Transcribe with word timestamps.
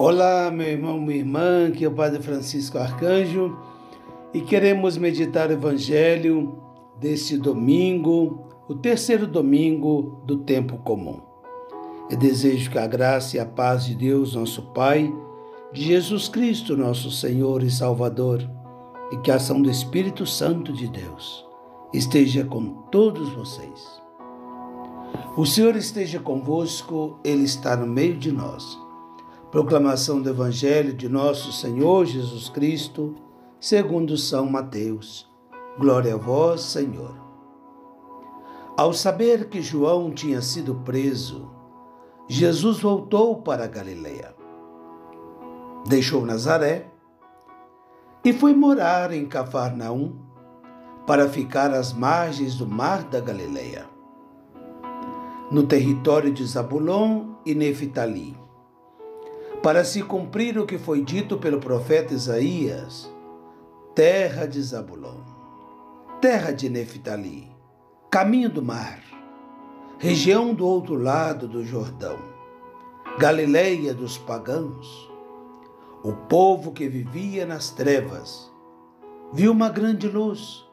Olá, 0.00 0.48
meu 0.48 0.68
irmão, 0.68 1.00
minha 1.00 1.18
irmã, 1.18 1.66
aqui 1.66 1.84
é 1.84 1.88
o 1.88 1.92
Padre 1.92 2.22
Francisco 2.22 2.78
Arcanjo 2.78 3.58
e 4.32 4.40
queremos 4.40 4.96
meditar 4.96 5.48
o 5.48 5.54
Evangelho 5.54 6.56
deste 7.00 7.36
domingo, 7.36 8.46
o 8.68 8.76
terceiro 8.76 9.26
domingo 9.26 10.22
do 10.24 10.36
tempo 10.44 10.78
comum. 10.84 11.20
Eu 12.08 12.16
desejo 12.16 12.70
que 12.70 12.78
a 12.78 12.86
graça 12.86 13.36
e 13.36 13.40
a 13.40 13.44
paz 13.44 13.86
de 13.86 13.96
Deus, 13.96 14.36
nosso 14.36 14.62
Pai, 14.72 15.12
de 15.72 15.82
Jesus 15.82 16.28
Cristo, 16.28 16.76
nosso 16.76 17.10
Senhor 17.10 17.64
e 17.64 17.70
Salvador, 17.70 18.48
e 19.10 19.16
que 19.16 19.32
a 19.32 19.34
ação 19.34 19.60
do 19.60 19.68
Espírito 19.68 20.24
Santo 20.24 20.72
de 20.72 20.86
Deus 20.86 21.44
esteja 21.92 22.44
com 22.44 22.66
todos 22.92 23.30
vocês. 23.30 24.00
O 25.36 25.44
Senhor 25.44 25.74
esteja 25.74 26.20
convosco, 26.20 27.18
Ele 27.24 27.42
está 27.42 27.76
no 27.76 27.86
meio 27.88 28.16
de 28.16 28.30
nós. 28.30 28.86
Proclamação 29.50 30.20
do 30.20 30.28
Evangelho 30.28 30.92
de 30.92 31.08
nosso 31.08 31.52
Senhor 31.52 32.04
Jesus 32.04 32.50
Cristo, 32.50 33.14
segundo 33.58 34.14
São 34.18 34.44
Mateus. 34.44 35.26
Glória 35.78 36.12
a 36.12 36.18
vós, 36.18 36.60
Senhor. 36.60 37.16
Ao 38.76 38.92
saber 38.92 39.48
que 39.48 39.62
João 39.62 40.10
tinha 40.10 40.42
sido 40.42 40.74
preso, 40.84 41.50
Jesus 42.28 42.80
voltou 42.80 43.40
para 43.40 43.66
Galileia. 43.66 44.34
Deixou 45.86 46.26
Nazaré 46.26 46.90
e 48.22 48.34
foi 48.34 48.52
morar 48.52 49.14
em 49.14 49.24
Cafarnaum 49.24 50.14
para 51.06 51.26
ficar 51.26 51.72
às 51.72 51.90
margens 51.90 52.54
do 52.54 52.66
mar 52.66 53.02
da 53.04 53.18
Galileia, 53.18 53.86
no 55.50 55.62
território 55.62 56.30
de 56.30 56.44
Zabulon 56.44 57.28
e 57.46 57.54
Neftali 57.54 58.47
para 59.62 59.84
se 59.84 60.02
cumprir 60.02 60.58
o 60.58 60.66
que 60.66 60.78
foi 60.78 61.02
dito 61.02 61.38
pelo 61.38 61.58
profeta 61.58 62.14
Isaías: 62.14 63.10
terra 63.94 64.46
de 64.46 64.62
Zabulon, 64.62 65.22
terra 66.20 66.52
de 66.52 66.68
Neftali, 66.68 67.50
caminho 68.10 68.48
do 68.48 68.62
mar, 68.62 69.00
região 69.98 70.54
do 70.54 70.66
outro 70.66 70.94
lado 70.94 71.48
do 71.48 71.64
Jordão, 71.64 72.18
Galileia 73.18 73.92
dos 73.92 74.16
pagãos. 74.16 75.10
O 76.04 76.12
povo 76.12 76.70
que 76.70 76.88
vivia 76.88 77.44
nas 77.44 77.70
trevas 77.70 78.48
viu 79.32 79.50
uma 79.50 79.68
grande 79.68 80.08
luz. 80.08 80.64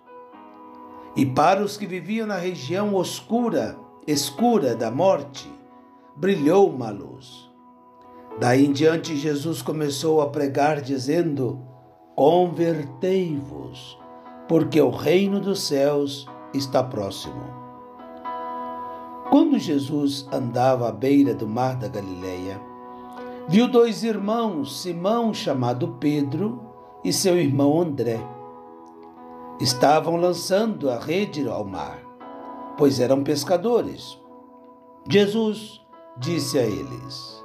E 1.16 1.26
para 1.26 1.64
os 1.64 1.76
que 1.76 1.88
viviam 1.88 2.28
na 2.28 2.36
região 2.36 2.94
oscura, 2.94 3.76
escura 4.06 4.76
da 4.76 4.92
morte, 4.92 5.52
brilhou 6.16 6.70
uma 6.70 6.92
luz. 6.92 7.45
Daí 8.40 8.66
em 8.66 8.72
diante, 8.74 9.16
Jesus 9.16 9.62
começou 9.62 10.22
a 10.22 10.30
pregar, 10.30 10.82
dizendo: 10.82 11.60
Convertei-vos, 12.16 13.98
porque 14.48 14.82
o 14.82 14.90
reino 14.90 15.40
dos 15.40 15.62
céus 15.62 16.28
está 16.54 16.84
próximo. 16.84 17.42
Quando 19.30 19.58
Jesus 19.58 20.28
andava 20.32 20.90
à 20.90 20.92
beira 20.92 21.34
do 21.34 21.48
mar 21.48 21.78
da 21.78 21.88
Galileia, 21.88 22.60
viu 23.48 23.70
dois 23.70 24.04
irmãos, 24.04 24.82
Simão, 24.82 25.34
chamado 25.34 25.96
Pedro, 26.00 26.62
e 27.06 27.14
seu 27.14 27.38
irmão 27.38 27.80
André. 27.80 28.20
Estavam 29.62 30.18
lançando 30.18 30.90
a 30.90 31.00
rede 31.00 31.48
ao 31.48 31.64
mar, 31.64 32.00
pois 32.78 33.00
eram 33.00 33.24
pescadores. 33.24 34.20
Jesus 35.10 35.82
disse 36.18 36.58
a 36.60 36.64
eles: 36.64 37.45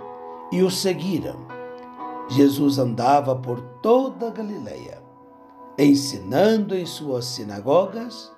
e 0.51 0.61
o 0.61 0.69
seguiram. 0.69 1.47
Jesus 2.29 2.77
andava 2.77 3.35
por 3.35 3.61
toda 3.81 4.27
a 4.27 4.31
Galileia, 4.31 5.01
ensinando 5.77 6.75
em 6.75 6.85
suas 6.85 7.25
sinagogas 7.25 8.31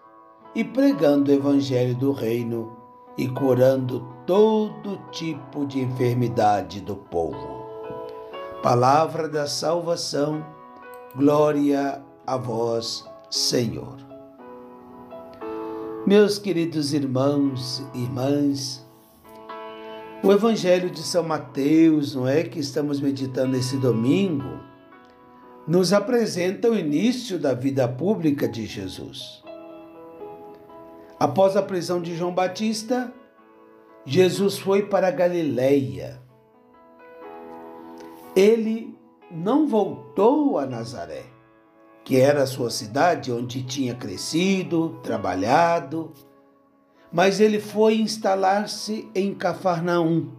e 0.56 0.64
pregando 0.64 1.32
o 1.32 1.34
evangelho 1.34 1.96
do 1.96 2.12
reino 2.12 2.78
e 3.18 3.28
curando 3.28 4.08
todo 4.26 4.98
tipo 5.12 5.66
de 5.66 5.82
enfermidade 5.82 6.82
do 6.82 6.96
povo. 6.96 7.64
Palavra 8.62 9.28
da 9.28 9.46
salvação, 9.46 10.44
glória 11.16 12.04
a 12.26 12.38
vós, 12.38 13.06
Senhor. 13.30 13.98
Meus 16.06 16.38
queridos 16.38 16.94
irmãos 16.94 17.84
e 17.94 18.04
irmãs, 18.04 18.83
o 20.24 20.32
Evangelho 20.32 20.90
de 20.90 21.04
São 21.04 21.22
Mateus, 21.22 22.16
não 22.16 22.26
é 22.26 22.44
que 22.44 22.58
estamos 22.58 23.02
meditando 23.02 23.58
esse 23.58 23.76
domingo, 23.76 24.62
nos 25.68 25.92
apresenta 25.92 26.70
o 26.70 26.80
início 26.80 27.38
da 27.38 27.54
vida 27.54 27.86
pública 27.90 28.48
de 28.48 28.66
Jesus. 28.66 29.44
Após 31.20 31.58
a 31.58 31.62
prisão 31.62 32.02
de 32.02 32.16
João 32.16 32.34
Batista, 32.34 33.14
Jesus 34.06 34.58
foi 34.58 34.84
para 34.84 35.12
Galileia. 35.12 36.22
Ele 38.34 38.98
não 39.30 39.68
voltou 39.68 40.58
a 40.58 40.66
Nazaré, 40.66 41.26
que 42.06 42.18
era 42.18 42.44
a 42.44 42.48
sua 42.48 42.70
cidade 42.70 43.30
onde 43.30 43.62
tinha 43.64 43.94
crescido, 43.94 45.00
trabalhado, 45.04 46.14
mas 47.14 47.40
ele 47.40 47.60
foi 47.60 48.00
instalar-se 48.00 49.08
em 49.14 49.36
Cafarnaum. 49.36 50.32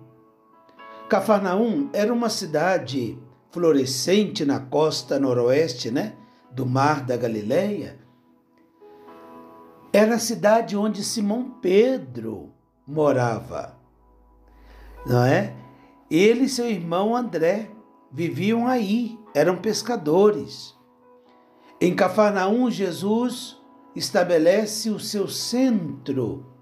Cafarnaum 1.08 1.88
era 1.92 2.12
uma 2.12 2.28
cidade 2.28 3.16
florescente 3.52 4.44
na 4.44 4.58
costa 4.58 5.16
noroeste, 5.16 5.92
né, 5.92 6.16
do 6.50 6.66
mar 6.66 7.04
da 7.04 7.16
Galileia. 7.16 8.00
Era 9.92 10.16
a 10.16 10.18
cidade 10.18 10.76
onde 10.76 11.04
Simão 11.04 11.48
Pedro 11.62 12.52
morava. 12.84 13.78
Não 15.06 15.22
é? 15.22 15.54
Ele 16.10 16.46
e 16.46 16.48
seu 16.48 16.68
irmão 16.68 17.14
André 17.14 17.70
viviam 18.10 18.66
aí, 18.66 19.16
eram 19.32 19.58
pescadores. 19.58 20.74
Em 21.80 21.94
Cafarnaum, 21.94 22.68
Jesus 22.68 23.62
estabelece 23.94 24.90
o 24.90 24.98
seu 24.98 25.28
centro 25.28 26.53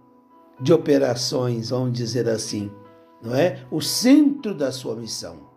de 0.62 0.72
operações, 0.72 1.70
vamos 1.70 1.92
dizer 1.92 2.28
assim, 2.28 2.70
não 3.20 3.34
é? 3.34 3.66
O 3.70 3.80
centro 3.80 4.54
da 4.54 4.70
sua 4.70 4.94
missão. 4.94 5.50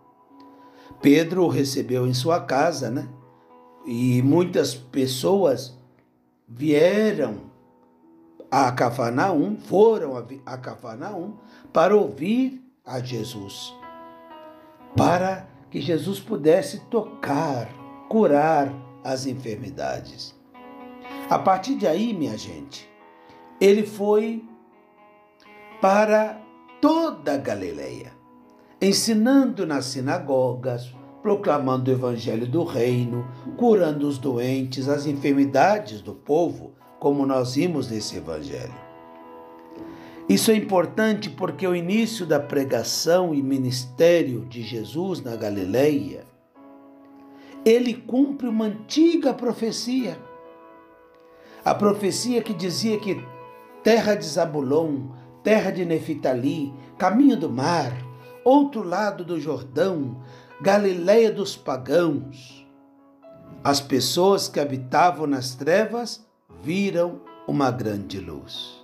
Pedro 1.00 1.44
o 1.44 1.48
recebeu 1.48 2.08
em 2.08 2.14
sua 2.14 2.40
casa, 2.40 2.90
né? 2.90 3.08
E 3.86 4.22
muitas 4.24 4.74
pessoas 4.74 5.78
vieram 6.48 7.52
a 8.50 8.72
Cafarnaum, 8.72 9.58
foram 9.58 10.14
a 10.44 10.58
Cafarnaum 10.58 11.36
para 11.72 11.96
ouvir 11.96 12.64
a 12.84 13.00
Jesus, 13.00 13.76
para 14.96 15.48
que 15.70 15.80
Jesus 15.80 16.20
pudesse 16.20 16.80
tocar, 16.90 17.70
curar 18.10 18.74
as 19.04 19.28
enfermidades. 19.28 20.34
A 21.30 21.38
partir 21.38 21.76
de 21.76 21.86
aí, 21.86 22.12
minha 22.12 22.38
gente, 22.38 22.90
ele 23.62 23.86
foi 23.86 24.44
para 25.86 26.42
toda 26.82 27.36
a 27.36 27.38
Galileia, 27.38 28.12
ensinando 28.82 29.68
nas 29.68 29.86
sinagogas, 29.86 30.92
proclamando 31.22 31.92
o 31.92 31.94
evangelho 31.94 32.48
do 32.48 32.64
reino, 32.64 33.24
curando 33.56 34.08
os 34.08 34.18
doentes, 34.18 34.90
as 34.90 35.06
enfermidades 35.06 36.02
do 36.02 36.16
povo, 36.16 36.74
como 37.00 37.24
nós 37.24 37.54
vimos 37.54 37.88
nesse 37.92 38.18
evangelho. 38.18 38.74
Isso 40.28 40.50
é 40.50 40.56
importante 40.56 41.30
porque 41.30 41.68
o 41.68 41.76
início 41.76 42.26
da 42.26 42.40
pregação 42.40 43.32
e 43.32 43.44
ministério 43.44 44.44
de 44.46 44.64
Jesus 44.64 45.22
na 45.22 45.36
Galileia, 45.36 46.26
ele 47.64 47.94
cumpre 47.94 48.48
uma 48.48 48.66
antiga 48.66 49.36
profecia. 49.36 50.18
A 51.64 51.76
profecia 51.76 52.42
que 52.42 52.56
dizia 52.56 52.98
que 52.98 53.24
terra 53.84 54.16
de 54.16 54.26
Zabulon, 54.26 55.14
terra 55.46 55.70
de 55.70 55.86
Neftali, 55.86 56.74
caminho 56.98 57.38
do 57.38 57.48
mar, 57.48 57.94
outro 58.44 58.82
lado 58.82 59.24
do 59.24 59.40
Jordão, 59.40 60.20
Galiléia 60.60 61.32
dos 61.32 61.56
pagãos. 61.56 62.66
As 63.64 63.80
pessoas 63.80 64.48
que 64.48 64.60
habitavam 64.60 65.28
nas 65.28 65.54
trevas 65.54 66.26
viram 66.64 67.22
uma 67.48 67.70
grande 67.70 68.20
luz. 68.20 68.84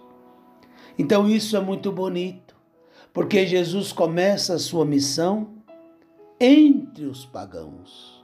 Então 1.00 1.28
isso 1.28 1.58
é 1.58 1.60
muito 1.60 1.92
bonito, 1.92 2.56
porque 3.12 3.48
Jesus 3.48 3.92
começa 3.92 4.54
a 4.54 4.60
sua 4.60 4.86
missão 4.86 5.56
entre 6.40 7.06
os 7.06 7.26
pagãos, 7.26 8.24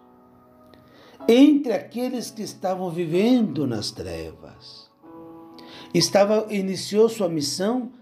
entre 1.27 1.73
aqueles 1.73 2.29
que 2.29 2.43
estavam 2.43 2.91
vivendo 2.91 3.65
nas 3.65 3.89
trevas. 3.89 4.91
Estava 5.91 6.45
iniciou 6.53 7.09
sua 7.09 7.29
missão 7.29 7.96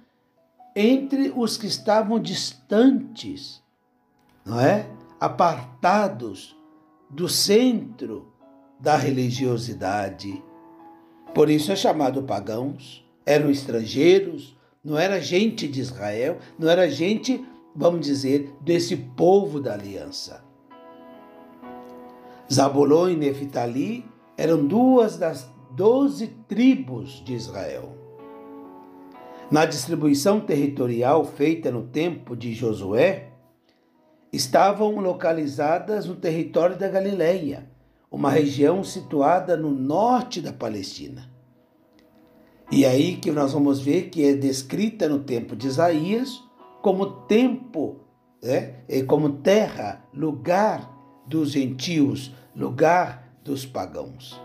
entre 0.76 1.32
os 1.36 1.56
que 1.56 1.68
estavam 1.68 2.20
distantes, 2.20 3.64
não 4.46 4.60
é? 4.60 4.90
Apartados 5.20 6.56
do 7.10 7.30
centro 7.30 8.34
da 8.80 8.98
religiosidade. 8.98 10.44
Por 11.34 11.50
isso 11.50 11.72
é 11.72 11.76
chamado 11.76 12.24
pagãos. 12.24 13.04
Eram 13.26 13.50
estrangeiros, 13.50 14.56
não 14.84 14.98
era 14.98 15.20
gente 15.20 15.68
de 15.68 15.80
Israel, 15.80 16.38
não 16.60 16.70
era 16.70 16.90
gente, 16.90 17.44
vamos 17.76 18.06
dizer, 18.06 18.54
desse 18.62 18.96
povo 18.96 19.60
da 19.60 19.74
aliança. 19.74 20.44
Zabulon 22.52 23.10
e 23.10 23.16
Neftali 23.16 24.06
eram 24.38 24.68
duas 24.68 25.18
das 25.18 25.50
doze 25.72 26.28
tribos 26.48 27.24
de 27.26 27.34
Israel. 27.34 28.05
Na 29.56 29.64
distribuição 29.64 30.42
territorial 30.42 31.24
feita 31.24 31.72
no 31.72 31.84
tempo 31.84 32.36
de 32.36 32.54
Josué, 32.54 33.30
estavam 34.34 35.00
localizadas 35.00 36.08
no 36.08 36.16
território 36.18 36.78
da 36.78 36.90
Galileia, 36.90 37.66
uma 38.12 38.30
região 38.30 38.84
situada 38.84 39.56
no 39.56 39.72
norte 39.72 40.42
da 40.42 40.52
Palestina. 40.52 41.32
E 42.70 42.86
aí 42.86 43.16
que 43.16 43.32
nós 43.32 43.54
vamos 43.54 43.80
ver 43.80 44.10
que 44.10 44.26
é 44.26 44.34
descrita 44.34 45.08
no 45.08 45.20
tempo 45.20 45.56
de 45.56 45.68
Isaías 45.68 46.44
como 46.82 47.06
tempo, 47.22 48.02
né? 48.44 48.84
como 49.08 49.38
terra, 49.38 50.04
lugar 50.14 50.94
dos 51.26 51.52
gentios, 51.52 52.34
lugar 52.54 53.34
dos 53.42 53.66
pagãos. 53.66 54.38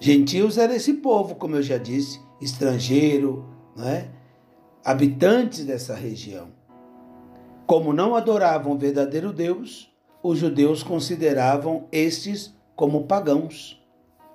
Gentios 0.00 0.56
era 0.56 0.74
esse 0.74 0.94
povo, 0.94 1.34
como 1.34 1.56
eu 1.56 1.62
já 1.62 1.76
disse, 1.76 2.18
estrangeiro, 2.40 3.54
né? 3.76 4.08
habitantes 4.84 5.64
dessa 5.64 5.94
região. 5.94 6.48
Como 7.66 7.92
não 7.92 8.14
adoravam 8.14 8.72
o 8.72 8.78
verdadeiro 8.78 9.32
Deus, 9.32 9.92
os 10.22 10.38
judeus 10.38 10.82
consideravam 10.82 11.88
estes 11.90 12.54
como 12.76 13.04
pagãos, 13.04 13.84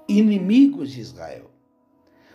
inimigos 0.07 0.91
de 0.91 0.99
Israel. 0.99 1.49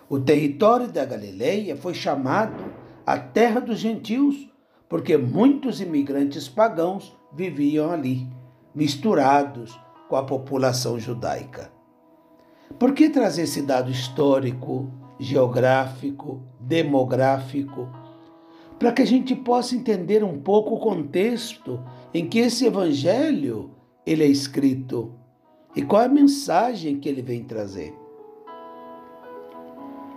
O 0.08 0.19
território 0.19 0.88
da 0.88 1.05
Galileia 1.05 1.76
foi 1.76 1.93
chamado 1.93 2.64
a 3.05 3.19
terra 3.19 3.61
dos 3.61 3.79
gentios, 3.79 4.49
porque 4.88 5.17
muitos 5.17 5.81
imigrantes 5.81 6.49
pagãos 6.49 7.14
viviam 7.35 7.91
ali, 7.91 8.26
misturados 8.75 9.79
com 10.08 10.17
a 10.17 10.25
população 10.25 10.99
judaica. 10.99 11.70
Por 12.79 12.94
que 12.94 13.11
trazer 13.11 13.43
esse 13.43 13.62
dado 13.62 13.91
histórico, 13.91 14.91
geográfico, 15.19 16.43
demográfico? 16.61 17.89
Para 18.79 18.93
que 18.93 19.03
a 19.03 19.07
gente 19.07 19.35
possa 19.35 19.75
entender 19.75 20.23
um 20.23 20.39
pouco 20.39 20.75
o 20.75 20.81
contexto 20.81 21.83
em 22.13 22.29
que 22.29 22.39
esse 22.39 22.67
evangelho 22.67 23.71
ele 24.05 24.23
é 24.23 24.29
escrito 24.29 25.13
e 25.75 25.83
qual 25.83 26.03
é 26.03 26.07
a 26.07 26.09
mensagem 26.09 26.99
que 27.01 27.09
ele 27.09 27.23
vem 27.23 27.43
trazer. 27.45 27.95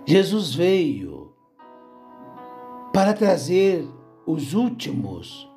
Jesus 0.05 0.53
veio 0.53 1.33
para 2.93 3.13
trazer 3.13 3.87
os 4.25 4.53
últimos 4.53 5.49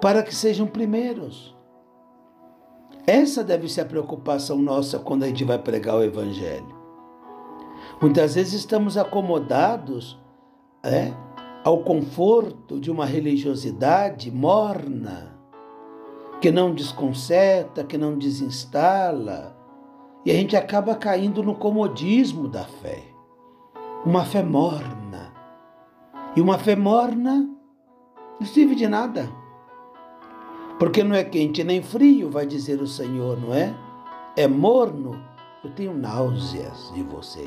para 0.00 0.22
que 0.22 0.34
sejam 0.34 0.66
primeiros. 0.66 1.56
Essa 3.06 3.42
deve 3.42 3.68
ser 3.68 3.82
a 3.82 3.86
preocupação 3.86 4.58
nossa 4.58 4.98
quando 4.98 5.24
a 5.24 5.26
gente 5.26 5.44
vai 5.44 5.58
pregar 5.58 5.96
o 5.96 6.04
Evangelho. 6.04 6.77
Muitas 8.00 8.34
vezes 8.34 8.54
estamos 8.54 8.96
acomodados 8.96 10.18
é, 10.82 11.12
ao 11.64 11.78
conforto 11.78 12.78
de 12.78 12.90
uma 12.90 13.04
religiosidade 13.04 14.30
morna, 14.30 15.36
que 16.40 16.50
não 16.50 16.74
desconcerta, 16.74 17.84
que 17.84 17.98
não 17.98 18.16
desinstala, 18.16 19.56
e 20.24 20.30
a 20.30 20.34
gente 20.34 20.56
acaba 20.56 20.94
caindo 20.94 21.42
no 21.42 21.54
comodismo 21.54 22.48
da 22.48 22.64
fé 22.64 23.18
uma 24.04 24.24
fé 24.24 24.42
morna. 24.42 25.32
E 26.36 26.40
uma 26.40 26.58
fé 26.58 26.76
morna 26.76 27.48
não 28.38 28.46
serve 28.46 28.74
de 28.74 28.86
nada. 28.86 29.28
Porque 30.78 31.02
não 31.02 31.16
é 31.16 31.24
quente 31.24 31.64
nem 31.64 31.82
frio, 31.82 32.30
vai 32.30 32.46
dizer 32.46 32.80
o 32.80 32.86
Senhor, 32.86 33.38
não 33.40 33.52
é? 33.52 33.74
É 34.36 34.46
morno. 34.46 35.20
Eu 35.64 35.70
tenho 35.70 35.92
náuseas 35.92 36.92
de 36.94 37.02
você. 37.02 37.44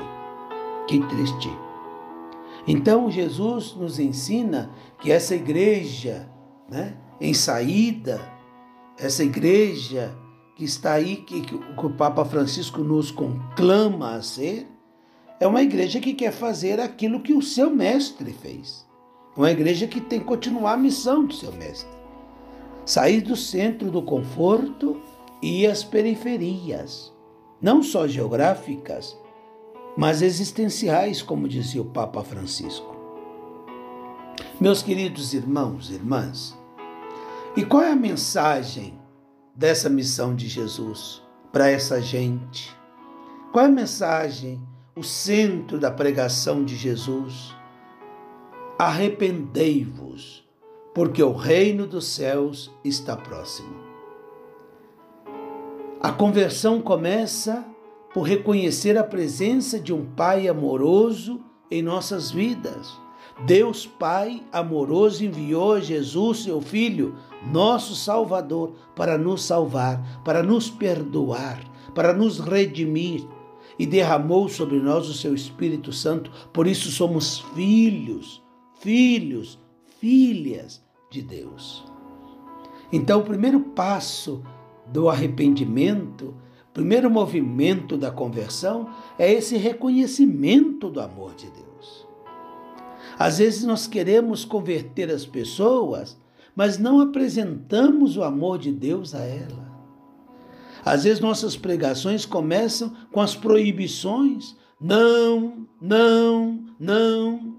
Que 0.86 1.00
triste. 1.08 1.50
Então 2.66 3.10
Jesus 3.10 3.74
nos 3.74 3.98
ensina 3.98 4.70
que 5.00 5.10
essa 5.10 5.34
igreja, 5.34 6.28
né, 6.68 6.96
em 7.20 7.34
saída, 7.34 8.20
essa 8.98 9.24
igreja 9.24 10.16
que 10.56 10.64
está 10.64 10.92
aí, 10.92 11.16
que, 11.16 11.40
que 11.40 11.54
o 11.54 11.90
Papa 11.90 12.24
Francisco 12.24 12.82
nos 12.82 13.10
conclama 13.10 14.14
a 14.14 14.22
ser, 14.22 14.68
é 15.40 15.46
uma 15.46 15.62
igreja 15.62 15.98
que 15.98 16.14
quer 16.14 16.32
fazer 16.32 16.78
aquilo 16.78 17.20
que 17.20 17.32
o 17.32 17.42
seu 17.42 17.68
mestre 17.68 18.32
fez. 18.32 18.86
Uma 19.36 19.50
igreja 19.50 19.86
que 19.86 20.00
tem 20.00 20.20
que 20.20 20.26
continuar 20.26 20.74
a 20.74 20.76
missão 20.76 21.24
do 21.24 21.34
seu 21.34 21.50
mestre. 21.52 21.90
Sair 22.84 23.22
do 23.22 23.34
centro 23.34 23.90
do 23.90 24.02
conforto 24.02 25.00
e 25.42 25.66
as 25.66 25.82
periferias, 25.82 27.12
não 27.60 27.82
só 27.82 28.06
geográficas, 28.06 29.16
mas 29.96 30.22
existenciais, 30.22 31.22
como 31.22 31.48
dizia 31.48 31.82
o 31.82 31.86
Papa 31.86 32.22
Francisco. 32.22 32.96
Meus 34.60 34.82
queridos 34.82 35.34
irmãos 35.34 35.90
e 35.90 35.94
irmãs, 35.94 36.56
e 37.56 37.64
qual 37.64 37.82
é 37.82 37.90
a 37.90 37.96
mensagem 37.96 38.98
dessa 39.54 39.88
missão 39.88 40.34
de 40.34 40.48
Jesus 40.48 41.22
para 41.52 41.68
essa 41.68 42.00
gente? 42.00 42.74
Qual 43.52 43.64
é 43.64 43.68
a 43.68 43.72
mensagem 43.72 44.60
o 44.94 45.02
centro 45.02 45.78
da 45.78 45.90
pregação 45.90 46.64
de 46.64 46.76
Jesus. 46.76 47.54
Arrependei-vos, 48.78 50.46
porque 50.94 51.22
o 51.22 51.32
reino 51.32 51.86
dos 51.86 52.06
céus 52.06 52.70
está 52.84 53.16
próximo. 53.16 53.80
A 56.00 56.12
conversão 56.12 56.82
começa 56.82 57.64
por 58.12 58.22
reconhecer 58.22 58.96
a 58.98 59.04
presença 59.04 59.78
de 59.78 59.92
um 59.92 60.04
Pai 60.04 60.48
amoroso 60.48 61.40
em 61.70 61.82
nossas 61.82 62.30
vidas. 62.30 62.92
Deus 63.46 63.86
Pai 63.86 64.42
amoroso 64.52 65.24
enviou 65.24 65.80
Jesus, 65.80 66.40
seu 66.40 66.60
Filho, 66.60 67.16
nosso 67.50 67.94
Salvador, 67.94 68.74
para 68.94 69.16
nos 69.16 69.44
salvar, 69.44 70.22
para 70.24 70.42
nos 70.42 70.70
perdoar, 70.70 71.60
para 71.94 72.12
nos 72.12 72.38
redimir 72.38 73.26
e 73.78 73.86
derramou 73.86 74.48
sobre 74.48 74.78
nós 74.78 75.08
o 75.08 75.14
seu 75.14 75.34
Espírito 75.34 75.92
Santo, 75.92 76.30
por 76.52 76.66
isso 76.66 76.90
somos 76.90 77.40
filhos, 77.54 78.42
filhos, 78.80 79.58
filhas 79.98 80.84
de 81.10 81.22
Deus. 81.22 81.84
Então, 82.92 83.20
o 83.20 83.24
primeiro 83.24 83.60
passo 83.60 84.42
do 84.86 85.08
arrependimento, 85.08 86.34
primeiro 86.72 87.10
movimento 87.10 87.96
da 87.96 88.10
conversão 88.10 88.88
é 89.18 89.30
esse 89.32 89.56
reconhecimento 89.56 90.88
do 90.88 91.00
amor 91.00 91.34
de 91.34 91.50
Deus. 91.50 92.06
Às 93.18 93.38
vezes 93.38 93.64
nós 93.64 93.86
queremos 93.86 94.44
converter 94.44 95.10
as 95.10 95.26
pessoas, 95.26 96.16
mas 96.56 96.78
não 96.78 97.00
apresentamos 97.00 98.16
o 98.16 98.22
amor 98.22 98.58
de 98.58 98.72
Deus 98.72 99.14
a 99.14 99.20
elas. 99.20 99.72
Às 100.84 101.04
vezes 101.04 101.20
nossas 101.20 101.56
pregações 101.56 102.26
começam 102.26 102.92
com 103.12 103.20
as 103.20 103.36
proibições. 103.36 104.56
Não, 104.80 105.66
não, 105.80 106.64
não. 106.78 107.54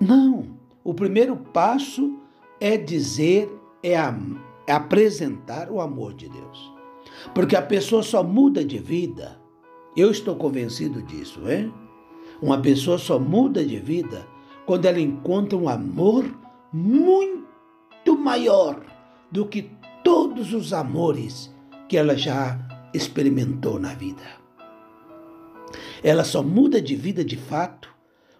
Não. 0.00 0.46
O 0.84 0.94
primeiro 0.94 1.36
passo 1.36 2.16
é 2.60 2.76
dizer, 2.76 3.50
é, 3.82 3.94
é 4.66 4.72
apresentar 4.72 5.70
o 5.70 5.80
amor 5.80 6.14
de 6.14 6.28
Deus. 6.28 6.79
Porque 7.34 7.56
a 7.56 7.62
pessoa 7.62 8.02
só 8.02 8.22
muda 8.22 8.64
de 8.64 8.78
vida. 8.78 9.40
Eu 9.96 10.10
estou 10.10 10.36
convencido 10.36 11.02
disso, 11.02 11.40
hein? 11.50 11.72
Uma 12.40 12.60
pessoa 12.60 12.98
só 12.98 13.18
muda 13.18 13.64
de 13.64 13.78
vida 13.78 14.26
quando 14.64 14.86
ela 14.86 15.00
encontra 15.00 15.58
um 15.58 15.68
amor 15.68 16.24
muito 16.72 18.16
maior 18.16 18.80
do 19.30 19.46
que 19.46 19.70
todos 20.02 20.52
os 20.52 20.72
amores 20.72 21.52
que 21.88 21.96
ela 21.96 22.16
já 22.16 22.58
experimentou 22.94 23.78
na 23.78 23.94
vida. 23.94 24.22
Ela 26.02 26.24
só 26.24 26.42
muda 26.42 26.80
de 26.80 26.96
vida 26.96 27.24
de 27.24 27.36
fato 27.36 27.94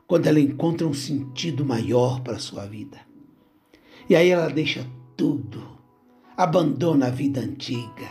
quando 0.06 0.26
ela 0.26 0.40
encontra 0.40 0.86
um 0.86 0.94
sentido 0.94 1.64
maior 1.64 2.20
para 2.20 2.36
a 2.36 2.40
sua 2.40 2.66
vida. 2.66 2.98
E 4.08 4.16
aí 4.16 4.30
ela 4.30 4.48
deixa 4.48 4.84
tudo, 5.16 5.78
abandona 6.36 7.06
a 7.06 7.10
vida 7.10 7.40
antiga, 7.40 8.08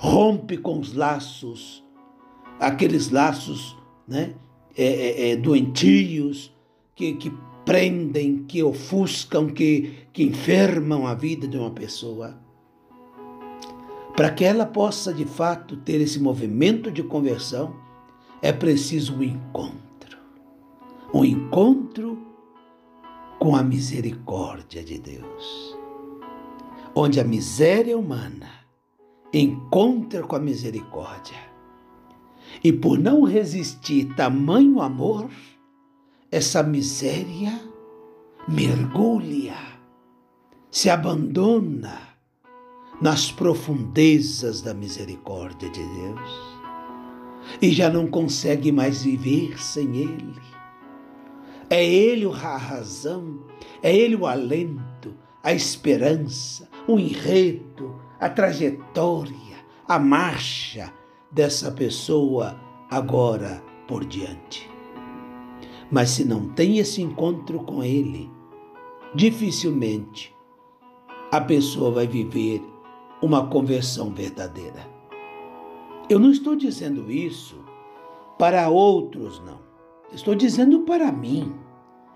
rompe 0.00 0.56
com 0.56 0.78
os 0.78 0.94
laços, 0.94 1.84
aqueles 2.58 3.10
laços 3.10 3.76
né, 4.08 4.34
é, 4.74 4.84
é, 4.84 5.30
é, 5.30 5.36
doentios 5.36 6.50
que, 6.94 7.12
que 7.16 7.30
prendem, 7.66 8.44
que 8.44 8.62
ofuscam, 8.62 9.48
que, 9.48 10.06
que 10.10 10.22
enfermam 10.22 11.06
a 11.06 11.12
vida 11.12 11.46
de 11.46 11.58
uma 11.58 11.70
pessoa. 11.70 12.40
Para 14.16 14.30
que 14.30 14.42
ela 14.42 14.64
possa 14.64 15.12
de 15.12 15.26
fato 15.26 15.76
ter 15.76 16.00
esse 16.00 16.18
movimento 16.18 16.90
de 16.90 17.02
conversão, 17.02 17.76
é 18.40 18.54
preciso 18.54 19.16
um 19.16 19.22
encontro. 19.22 20.18
Um 21.12 21.26
encontro 21.26 22.18
com 23.38 23.54
a 23.54 23.62
misericórdia 23.62 24.82
de 24.82 24.98
Deus. 24.98 25.76
Onde 26.94 27.20
a 27.20 27.24
miséria 27.24 27.98
humana 27.98 28.49
encontra 29.32 30.22
com 30.22 30.36
a 30.36 30.40
misericórdia. 30.40 31.38
E 32.62 32.72
por 32.72 32.98
não 32.98 33.22
resistir 33.22 34.14
tamanho 34.14 34.80
amor, 34.80 35.30
essa 36.30 36.62
miséria 36.62 37.60
mergulha, 38.48 39.56
se 40.70 40.88
abandona 40.88 42.00
nas 43.00 43.30
profundezas 43.32 44.60
da 44.60 44.74
misericórdia 44.74 45.68
de 45.70 45.82
Deus 45.82 46.60
e 47.60 47.70
já 47.70 47.90
não 47.90 48.06
consegue 48.06 48.70
mais 48.70 49.02
viver 49.02 49.60
sem 49.60 49.96
Ele. 49.96 50.40
É 51.68 51.84
Ele 51.84 52.26
a 52.26 52.56
razão, 52.56 53.40
é 53.82 53.94
Ele 53.94 54.16
o 54.16 54.26
alento, 54.26 55.14
a 55.42 55.52
esperança, 55.52 56.68
o 56.86 56.98
enredo, 56.98 57.94
a 58.20 58.28
trajetória, 58.28 59.64
a 59.88 59.98
marcha 59.98 60.92
dessa 61.32 61.72
pessoa 61.72 62.60
agora 62.90 63.62
por 63.88 64.04
diante. 64.04 64.70
Mas 65.90 66.10
se 66.10 66.24
não 66.24 66.50
tem 66.50 66.78
esse 66.78 67.00
encontro 67.00 67.60
com 67.60 67.82
Ele, 67.82 68.30
dificilmente 69.14 70.36
a 71.32 71.40
pessoa 71.40 71.90
vai 71.90 72.06
viver 72.06 72.62
uma 73.22 73.46
conversão 73.46 74.10
verdadeira. 74.10 74.88
Eu 76.08 76.18
não 76.18 76.30
estou 76.30 76.54
dizendo 76.54 77.10
isso 77.10 77.64
para 78.38 78.68
outros, 78.68 79.40
não. 79.46 79.60
Estou 80.12 80.34
dizendo 80.34 80.80
para 80.80 81.10
mim 81.10 81.54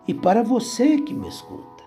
e 0.07 0.13
para 0.13 0.43
você 0.43 0.99
que 1.01 1.15
me 1.15 1.29
escuta. 1.29 1.85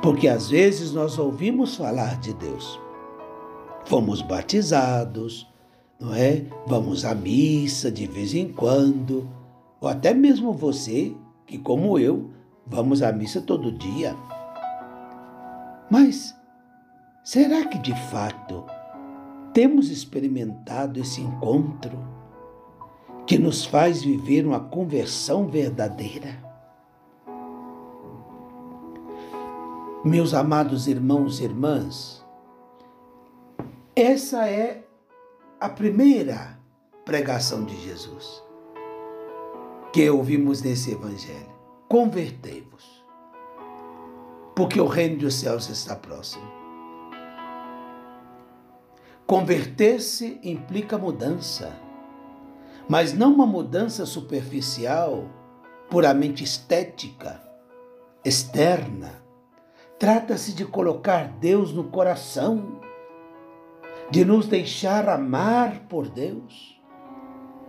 Porque 0.00 0.28
às 0.28 0.48
vezes 0.48 0.92
nós 0.92 1.18
ouvimos 1.18 1.76
falar 1.76 2.18
de 2.18 2.32
Deus. 2.34 2.80
Fomos 3.84 4.22
batizados, 4.22 5.48
não 6.00 6.14
é? 6.14 6.44
Vamos 6.66 7.04
à 7.04 7.14
missa 7.14 7.90
de 7.90 8.06
vez 8.06 8.34
em 8.34 8.52
quando 8.52 9.28
ou 9.82 9.88
até 9.88 10.14
mesmo 10.14 10.52
você, 10.52 11.12
que 11.44 11.58
como 11.58 11.98
eu, 11.98 12.30
vamos 12.64 13.02
à 13.02 13.10
missa 13.10 13.42
todo 13.42 13.72
dia. 13.72 14.14
Mas 15.90 16.32
será 17.24 17.66
que 17.66 17.78
de 17.78 17.92
fato 18.08 18.64
temos 19.52 19.90
experimentado 19.90 21.00
esse 21.00 21.20
encontro 21.20 21.98
que 23.26 23.36
nos 23.36 23.64
faz 23.64 24.04
viver 24.04 24.46
uma 24.46 24.60
conversão 24.60 25.48
verdadeira? 25.48 26.38
Meus 30.04 30.32
amados 30.32 30.86
irmãos 30.86 31.40
e 31.40 31.44
irmãs, 31.44 32.21
essa 33.94 34.48
é 34.48 34.84
a 35.60 35.68
primeira 35.68 36.58
pregação 37.04 37.64
de 37.64 37.76
Jesus 37.76 38.42
que 39.92 40.08
ouvimos 40.08 40.62
nesse 40.62 40.92
Evangelho. 40.92 41.52
Convertei-vos, 41.88 43.04
porque 44.56 44.80
o 44.80 44.86
reino 44.86 45.18
dos 45.18 45.34
céus 45.34 45.68
está 45.68 45.94
próximo. 45.94 46.50
Converter-se 49.26 50.40
implica 50.42 50.96
mudança, 50.96 51.76
mas 52.88 53.12
não 53.12 53.34
uma 53.34 53.46
mudança 53.46 54.06
superficial, 54.06 55.28
puramente 55.90 56.42
estética, 56.42 57.42
externa. 58.24 59.22
Trata-se 59.98 60.54
de 60.54 60.64
colocar 60.64 61.28
Deus 61.38 61.74
no 61.74 61.84
coração, 61.84 62.80
de 64.12 64.24
nos 64.24 64.46
deixar 64.46 65.08
amar 65.08 65.80
por 65.88 66.08
Deus 66.08 66.72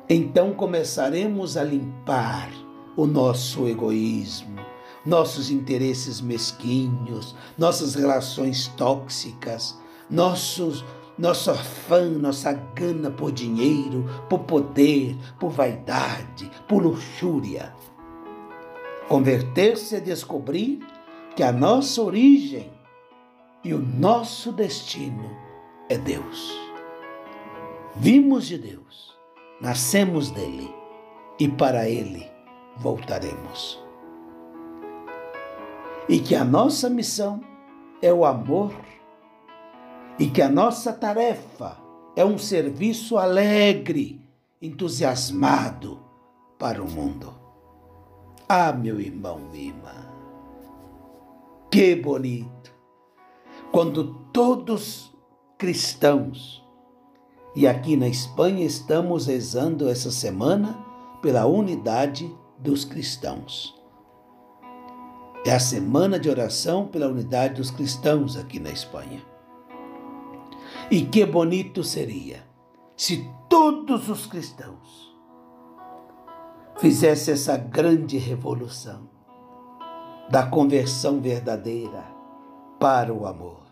então 0.10 0.54
começaremos 0.54 1.56
a 1.56 1.64
limpar 1.64 2.52
o 2.98 3.06
nosso 3.06 3.68
egoísmo, 3.68 4.60
nossos 5.06 5.50
interesses 5.50 6.20
mesquinhos, 6.20 7.34
nossas 7.58 7.96
relações 7.96 8.68
tóxicas, 8.68 9.80
nossos 10.10 10.84
nosso 11.18 11.52
afã, 11.52 12.10
nossa 12.10 12.52
gana 12.52 13.10
por 13.10 13.32
dinheiro, 13.32 14.04
por 14.30 14.40
poder, 14.40 15.16
por 15.40 15.52
vaidade, 15.52 16.52
por 16.68 16.84
luxúria. 16.84 17.74
Converter-se 19.08 19.96
é 19.96 20.00
descobrir 20.00 20.80
que 21.36 21.44
a 21.44 21.52
nossa 21.52 22.02
origem 22.02 22.72
e 23.64 23.74
o 23.74 23.80
nosso 23.80 24.52
destino 24.52 25.52
é 25.90 25.98
Deus. 25.98 26.52
Vimos 27.96 28.48
de 28.48 28.58
Deus 28.58 29.13
Nascemos 29.63 30.30
dele 30.30 30.75
e 31.40 31.48
para 31.48 31.88
ele 31.88 32.30
voltaremos. 32.75 33.82
E 36.10 36.20
que 36.20 36.36
a 36.36 36.44
nossa 36.44 36.90
missão 36.90 37.40
é 38.02 38.12
o 38.12 38.25
amor 38.25 38.74
e 40.20 40.30
que 40.30 40.42
a 40.42 40.50
nossa 40.50 40.92
tarefa 40.92 41.78
é 42.13 42.25
um 42.25 42.38
serviço 42.38 43.18
alegre, 43.18 44.20
entusiasmado 44.62 45.98
para 46.60 46.84
o 46.84 46.92
mundo. 46.92 47.34
Ah, 48.50 48.74
meu 48.74 49.00
irmão, 49.00 49.50
irmã, 49.54 49.96
que 51.72 51.96
bonito 51.96 52.75
quando 53.72 54.16
todos 54.34 55.12
cristãos 55.63 56.62
e 57.55 57.65
aqui 57.65 57.96
na 57.96 58.10
Espanha 58.10 58.65
estamos 58.65 59.27
rezando 59.27 59.88
essa 59.88 60.12
semana 60.12 60.77
pela 61.22 61.46
unidade 61.46 62.29
dos 62.60 62.84
cristãos. 62.84 63.74
É 65.46 65.53
a 65.53 65.60
semana 65.62 66.20
de 66.20 66.29
oração 66.29 66.86
pela 66.88 67.08
unidade 67.08 67.53
dos 67.53 67.72
cristãos 67.72 68.36
aqui 68.36 68.60
na 68.60 68.72
Espanha. 68.72 69.24
E 70.91 71.03
que 71.03 71.25
bonito 71.25 71.82
seria 71.82 72.43
se 72.98 73.25
todos 73.48 74.10
os 74.10 74.25
cristãos 74.25 75.15
fizessem 76.75 77.36
essa 77.36 77.55
grande 77.55 78.17
revolução 78.17 79.08
da 80.29 80.46
conversão 80.46 81.22
verdadeira 81.22 82.03
para 82.77 83.13
o 83.13 83.25
amor. 83.25 83.62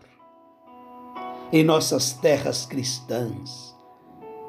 Em 1.54 1.62
nossas 1.62 2.14
terras 2.14 2.64
cristãs, 2.64 3.76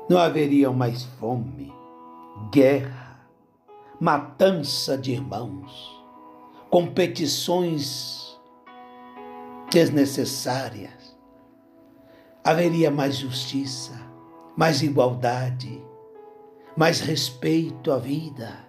não 0.10 0.18
haveria 0.18 0.72
mais 0.72 1.04
fome, 1.04 1.70
guerra, 2.50 3.28
matança 4.00 4.98
de 4.98 5.12
irmãos, 5.12 6.02
competições 6.70 8.40
desnecessárias. 9.70 11.14
Haveria 12.42 12.90
mais 12.90 13.18
justiça, 13.18 14.00
mais 14.56 14.82
igualdade, 14.82 15.84
mais 16.78 17.02
respeito 17.02 17.92
à 17.92 17.98
vida, 17.98 18.66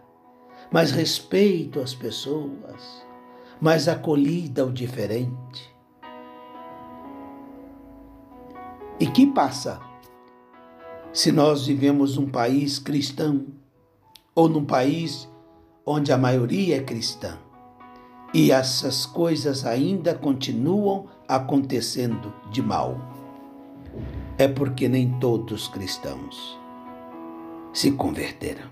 mais 0.72 0.90
respeito 0.90 1.78
às 1.78 1.94
pessoas, 1.94 3.06
mais 3.60 3.86
acolhida 3.86 4.62
ao 4.62 4.72
diferente. 4.72 5.73
E 8.98 9.06
que 9.06 9.26
passa 9.26 9.80
se 11.12 11.30
nós 11.30 11.66
vivemos 11.66 12.16
num 12.16 12.28
país 12.28 12.78
cristão 12.78 13.46
ou 14.34 14.48
num 14.48 14.64
país 14.64 15.28
onde 15.86 16.12
a 16.12 16.18
maioria 16.18 16.76
é 16.78 16.82
cristã 16.82 17.38
e 18.34 18.50
essas 18.50 19.06
coisas 19.06 19.64
ainda 19.64 20.12
continuam 20.12 21.06
acontecendo 21.28 22.32
de 22.50 22.60
mal. 22.60 22.96
É 24.36 24.48
porque 24.48 24.88
nem 24.88 25.18
todos 25.20 25.68
cristãos 25.68 26.58
se 27.72 27.92
converteram. 27.92 28.68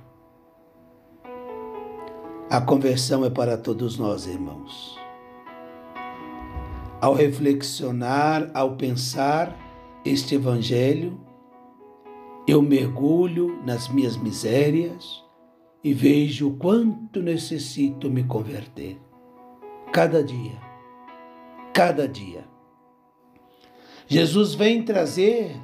A 2.51 2.61
conversão 2.61 3.25
é 3.25 3.31
para 3.31 3.57
todos 3.57 3.97
nós, 3.97 4.27
irmãos. 4.27 4.99
Ao 7.01 7.15
reflexionar, 7.15 8.51
ao 8.53 8.77
pensar 8.77 9.57
este 10.05 10.35
Evangelho, 10.35 11.21
eu 12.47 12.61
mergulho 12.61 13.63
nas 13.65 13.89
minhas 13.89 14.17
misérias 14.17 15.23
e 15.83 15.93
vejo 15.93 16.49
o 16.49 16.57
quanto 16.57 17.23
necessito 17.23 18.11
me 18.11 18.25
converter. 18.25 19.01
Cada 19.93 20.23
dia, 20.23 20.59
cada 21.73 22.09
dia. 22.09 22.45
Jesus 24.09 24.55
vem 24.55 24.83
trazer 24.83 25.55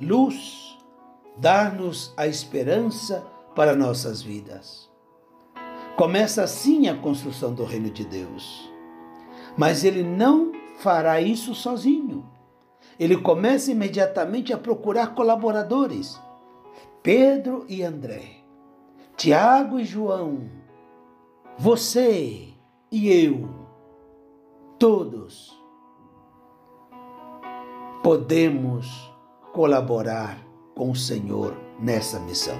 luz, 0.00 0.76
dar-nos 1.38 2.12
a 2.16 2.26
esperança 2.26 3.26
para 3.54 3.74
nossas 3.74 4.20
vidas. 4.20 4.90
Começa 5.96 6.42
assim 6.42 6.88
a 6.88 6.94
construção 6.94 7.54
do 7.54 7.64
reino 7.64 7.88
de 7.90 8.04
Deus. 8.04 8.70
Mas 9.56 9.82
ele 9.84 10.02
não 10.02 10.52
fará 10.78 11.20
isso 11.22 11.54
sozinho. 11.54 12.35
Ele 12.98 13.16
começa 13.16 13.70
imediatamente 13.70 14.52
a 14.52 14.58
procurar 14.58 15.14
colaboradores. 15.14 16.18
Pedro 17.02 17.64
e 17.68 17.82
André, 17.82 18.38
Tiago 19.16 19.78
e 19.78 19.84
João, 19.84 20.50
você 21.56 22.48
e 22.90 23.08
eu, 23.08 23.48
todos 24.78 25.56
podemos 28.02 29.12
colaborar 29.52 30.44
com 30.74 30.90
o 30.90 30.96
Senhor 30.96 31.56
nessa 31.78 32.18
missão. 32.20 32.58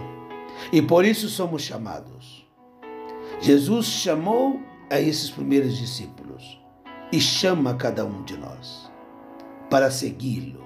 E 0.72 0.80
por 0.80 1.04
isso 1.04 1.28
somos 1.28 1.62
chamados. 1.62 2.46
Jesus 3.40 3.86
chamou 3.86 4.60
a 4.88 5.00
esses 5.00 5.30
primeiros 5.30 5.76
discípulos 5.76 6.60
e 7.10 7.20
chama 7.20 7.74
cada 7.74 8.04
um 8.04 8.22
de 8.22 8.36
nós 8.36 8.85
para 9.70 9.90
segui-lo, 9.90 10.64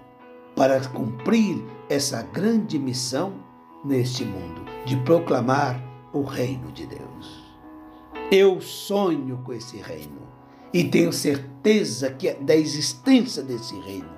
para 0.55 0.81
cumprir 0.89 1.63
essa 1.89 2.23
grande 2.23 2.79
missão 2.79 3.35
neste 3.85 4.25
mundo 4.25 4.65
de 4.85 4.97
proclamar 4.99 5.83
o 6.13 6.23
reino 6.23 6.71
de 6.73 6.87
Deus. 6.87 7.51
Eu 8.31 8.61
sonho 8.61 9.39
com 9.45 9.53
esse 9.53 9.79
reino 9.79 10.21
e 10.73 10.85
tenho 10.85 11.13
certeza 11.13 12.11
que 12.11 12.29
é 12.29 12.35
da 12.35 12.55
existência 12.55 13.43
desse 13.43 13.79
reino. 13.81 14.11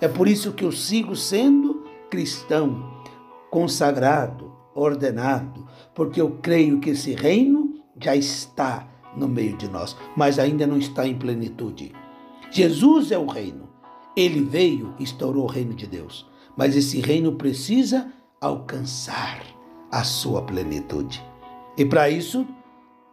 É 0.00 0.08
por 0.08 0.26
isso 0.26 0.52
que 0.52 0.64
eu 0.64 0.72
sigo 0.72 1.14
sendo 1.14 1.84
cristão, 2.10 3.02
consagrado, 3.50 4.52
ordenado, 4.74 5.66
porque 5.94 6.20
eu 6.20 6.38
creio 6.42 6.80
que 6.80 6.90
esse 6.90 7.14
reino 7.14 7.74
já 8.00 8.16
está 8.16 8.88
no 9.16 9.28
meio 9.28 9.56
de 9.56 9.68
nós, 9.68 9.96
mas 10.16 10.38
ainda 10.38 10.66
não 10.66 10.78
está 10.78 11.06
em 11.06 11.16
plenitude. 11.16 11.92
Jesus 12.50 13.12
é 13.12 13.18
o 13.18 13.26
reino. 13.26 13.69
Ele 14.20 14.42
veio 14.42 14.94
e 14.98 15.04
estourou 15.04 15.44
o 15.44 15.50
reino 15.50 15.74
de 15.74 15.86
Deus. 15.86 16.28
Mas 16.56 16.76
esse 16.76 17.00
reino 17.00 17.36
precisa 17.36 18.12
alcançar 18.40 19.42
a 19.90 20.04
sua 20.04 20.42
plenitude. 20.42 21.24
E 21.76 21.84
para 21.84 22.10
isso, 22.10 22.46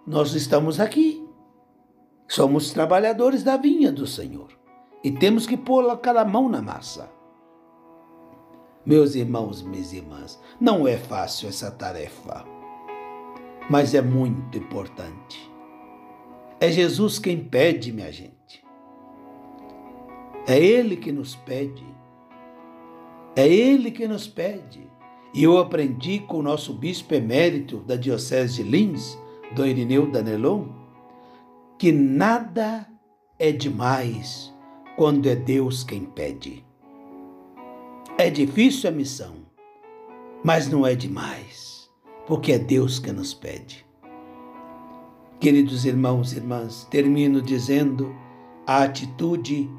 nós 0.06 0.34
estamos 0.34 0.80
aqui. 0.80 1.26
Somos 2.28 2.72
trabalhadores 2.72 3.44
da 3.44 3.56
vinha 3.56 3.92
do 3.92 4.06
Senhor. 4.06 4.50
E 5.04 5.12
temos 5.12 5.46
que 5.48 5.56
pôr 5.56 5.90
aquela 5.90 6.26
mão 6.26 6.50
na 6.50 6.62
massa. 6.62 7.10
Meus 8.86 9.16
irmãos, 9.16 9.62
minhas 9.62 9.94
irmãs, 9.94 10.40
não 10.60 10.88
é 10.88 10.98
fácil 10.98 11.48
essa 11.48 11.70
tarefa 11.70 12.58
mas 13.70 13.94
é 13.94 14.02
muito 14.02 14.58
importante. 14.58 15.52
É 16.60 16.72
Jesus 16.72 17.20
quem 17.20 17.44
pede, 17.44 17.92
minha 17.92 18.12
gente. 18.12 18.37
É 20.48 20.58
Ele 20.58 20.96
que 20.96 21.12
nos 21.12 21.36
pede. 21.36 21.86
É 23.36 23.46
Ele 23.46 23.92
que 23.92 24.08
nos 24.08 24.26
pede. 24.28 24.88
E 25.34 25.44
eu 25.44 25.58
aprendi 25.58 26.20
com 26.20 26.38
o 26.38 26.42
nosso 26.42 26.74
bispo 26.74 27.14
emérito 27.14 27.80
da 27.80 27.98
Diocese 27.98 28.64
de 28.64 28.70
Lins, 28.70 29.18
Dom 29.54 29.66
Irineu 29.66 30.10
Danelon, 30.10 30.70
que 31.78 31.92
nada 31.92 32.88
é 33.38 33.52
demais 33.52 34.54
quando 34.96 35.28
é 35.28 35.36
Deus 35.36 35.84
quem 35.84 36.06
pede. 36.06 36.66
É 38.18 38.30
difícil 38.30 38.90
a 38.90 38.94
missão, 38.94 39.36
mas 40.44 40.70
não 40.70 40.88
é 40.88 40.96
demais 40.96 41.68
porque 42.26 42.52
é 42.52 42.60
Deus 42.60 43.00
que 43.00 43.12
nos 43.12 43.34
pede. 43.34 43.86
Queridos 45.40 45.86
irmãos 45.86 46.34
e 46.34 46.38
irmãs, 46.38 46.86
termino 46.90 47.42
dizendo 47.42 48.14
a 48.66 48.84
atitude 48.84 49.70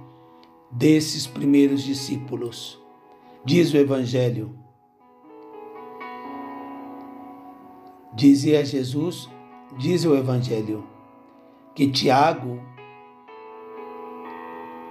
desses 0.71 1.27
primeiros 1.27 1.83
discípulos. 1.83 2.81
Diz 3.45 3.73
o 3.73 3.77
Evangelho. 3.77 4.59
Dizia 8.15 8.65
Jesus, 8.65 9.29
diz 9.79 10.05
o 10.05 10.15
Evangelho, 10.17 10.85
que 11.75 11.89
Tiago, 11.89 12.61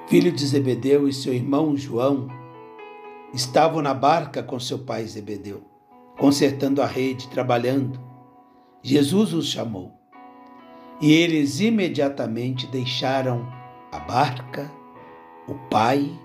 filho 0.07 0.31
de 0.31 0.45
Zebedeu, 0.45 1.07
e 1.07 1.13
seu 1.13 1.33
irmão 1.33 1.75
João 1.75 2.27
estavam 3.33 3.81
na 3.81 3.93
barca 3.93 4.41
com 4.41 4.59
seu 4.59 4.79
pai 4.79 5.05
Zebedeu 5.05 5.61
consertando 6.17 6.81
a 6.81 6.85
rede, 6.85 7.27
trabalhando. 7.29 7.99
Jesus 8.81 9.33
os 9.33 9.47
chamou. 9.47 9.93
E 10.99 11.13
eles 11.13 11.59
imediatamente 11.59 12.65
deixaram 12.67 13.47
a 13.91 13.99
barca, 13.99 14.71
o 15.47 15.55
Pai 15.69 16.19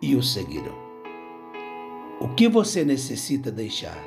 e 0.00 0.16
o 0.16 0.22
seguiram. 0.22 0.74
O 2.18 2.28
que 2.28 2.48
você 2.48 2.84
necessita 2.84 3.50
deixar 3.50 4.02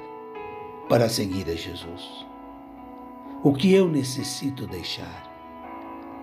para 0.90 1.08
seguir 1.08 1.48
a 1.48 1.56
Jesus? 1.56 2.26
O 3.44 3.54
que 3.54 3.72
eu 3.74 3.88
necessito 3.88 4.66
deixar 4.66 5.32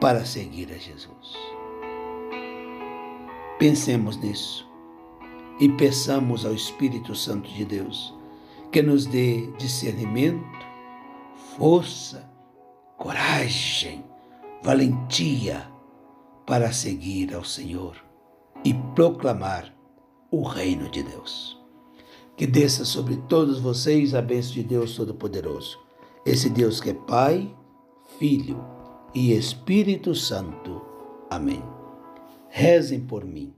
para 0.00 0.24
seguir 0.24 0.72
a 0.72 0.76
Jesus? 0.76 1.36
Pensemos 3.58 4.16
nisso 4.16 4.68
e 5.60 5.68
peçamos 5.68 6.44
ao 6.44 6.52
Espírito 6.52 7.14
Santo 7.14 7.48
de 7.48 7.64
Deus 7.64 8.12
que 8.72 8.82
nos 8.82 9.06
dê 9.06 9.52
discernimento, 9.58 10.66
força, 11.56 12.28
coragem, 12.98 14.04
valentia 14.64 15.70
para 16.44 16.72
seguir 16.72 17.34
ao 17.34 17.44
Senhor 17.44 18.11
e 18.64 18.74
proclamar 18.94 19.74
o 20.30 20.42
reino 20.42 20.88
de 20.88 21.02
Deus. 21.02 21.60
Que 22.36 22.46
desça 22.46 22.84
sobre 22.84 23.16
todos 23.28 23.60
vocês 23.60 24.14
a 24.14 24.22
bênção 24.22 24.54
de 24.54 24.62
Deus 24.62 24.96
Todo-Poderoso, 24.96 25.78
esse 26.24 26.48
Deus 26.48 26.80
que 26.80 26.90
é 26.90 26.94
Pai, 26.94 27.54
Filho 28.18 28.64
e 29.14 29.32
Espírito 29.32 30.14
Santo. 30.14 30.80
Amém. 31.30 31.62
Rezem 32.48 33.00
por 33.00 33.24
mim. 33.24 33.54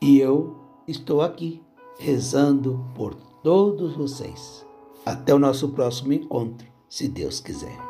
E 0.00 0.18
eu 0.18 0.56
estou 0.86 1.22
aqui 1.22 1.62
rezando 1.98 2.84
por 2.94 3.14
todos 3.42 3.96
vocês. 3.96 4.64
Até 5.04 5.34
o 5.34 5.38
nosso 5.38 5.70
próximo 5.70 6.12
encontro, 6.12 6.66
se 6.88 7.08
Deus 7.08 7.40
quiser. 7.40 7.87